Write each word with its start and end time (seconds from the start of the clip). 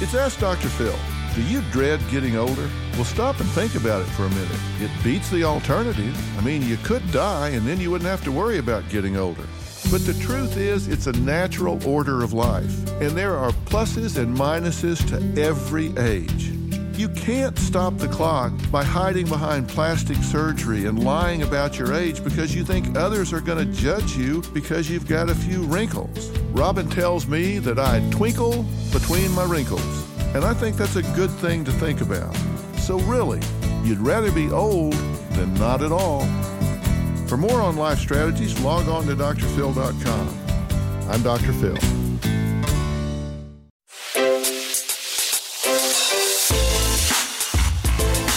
It's 0.00 0.12
Ask 0.12 0.40
Dr. 0.40 0.68
Phil. 0.70 0.98
Do 1.36 1.42
you 1.44 1.62
dread 1.70 2.00
getting 2.10 2.36
older? 2.36 2.68
Well, 2.94 3.04
stop 3.04 3.38
and 3.38 3.48
think 3.50 3.76
about 3.76 4.02
it 4.02 4.10
for 4.10 4.24
a 4.24 4.28
minute. 4.30 4.58
It 4.80 4.90
beats 5.04 5.30
the 5.30 5.44
alternative. 5.44 6.36
I 6.36 6.40
mean, 6.42 6.62
you 6.62 6.76
could 6.78 7.08
die 7.12 7.50
and 7.50 7.64
then 7.64 7.78
you 7.78 7.92
wouldn't 7.92 8.10
have 8.10 8.24
to 8.24 8.32
worry 8.32 8.58
about 8.58 8.88
getting 8.88 9.16
older. 9.16 9.44
But 9.92 10.04
the 10.04 10.14
truth 10.14 10.56
is, 10.56 10.88
it's 10.88 11.06
a 11.06 11.12
natural 11.12 11.78
order 11.88 12.24
of 12.24 12.32
life, 12.32 12.90
and 13.00 13.12
there 13.12 13.36
are 13.36 13.52
pluses 13.66 14.18
and 14.18 14.36
minuses 14.36 14.98
to 15.10 15.40
every 15.40 15.96
age. 15.96 16.50
You 16.96 17.08
can't 17.08 17.58
stop 17.58 17.98
the 17.98 18.06
clock 18.06 18.52
by 18.70 18.84
hiding 18.84 19.26
behind 19.26 19.68
plastic 19.68 20.16
surgery 20.18 20.86
and 20.86 21.02
lying 21.02 21.42
about 21.42 21.76
your 21.76 21.92
age 21.92 22.22
because 22.22 22.54
you 22.54 22.64
think 22.64 22.96
others 22.96 23.32
are 23.32 23.40
going 23.40 23.58
to 23.58 23.80
judge 23.80 24.16
you 24.16 24.42
because 24.52 24.88
you've 24.88 25.08
got 25.08 25.28
a 25.28 25.34
few 25.34 25.64
wrinkles. 25.64 26.30
Robin 26.52 26.88
tells 26.88 27.26
me 27.26 27.58
that 27.58 27.80
I 27.80 27.98
twinkle 28.12 28.64
between 28.92 29.32
my 29.32 29.44
wrinkles, 29.44 30.08
and 30.36 30.44
I 30.44 30.54
think 30.54 30.76
that's 30.76 30.94
a 30.94 31.02
good 31.14 31.30
thing 31.30 31.64
to 31.64 31.72
think 31.72 32.00
about. 32.00 32.32
So, 32.78 33.00
really, 33.00 33.40
you'd 33.82 33.98
rather 33.98 34.30
be 34.30 34.52
old 34.52 34.92
than 35.32 35.52
not 35.54 35.82
at 35.82 35.90
all. 35.90 36.24
For 37.26 37.36
more 37.36 37.60
on 37.60 37.76
life 37.76 37.98
strategies, 37.98 38.60
log 38.60 38.88
on 38.88 39.06
to 39.06 39.16
drphil.com. 39.16 40.28
I'm 41.10 41.22
Dr. 41.24 41.52
Phil. 41.54 42.13